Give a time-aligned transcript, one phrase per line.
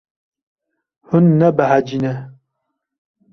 [1.07, 2.15] Hûn nebehecî ne.